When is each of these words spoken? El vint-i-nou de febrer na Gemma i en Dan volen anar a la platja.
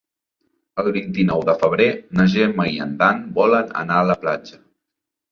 El 0.83 0.87
vint-i-nou 0.93 1.43
de 1.49 1.53
febrer 1.63 1.85
na 2.19 2.25
Gemma 2.35 2.65
i 2.69 2.73
en 2.85 2.95
Dan 3.01 3.21
volen 3.35 3.69
anar 3.83 3.99
a 3.99 4.07
la 4.13 4.17
platja. 4.23 4.57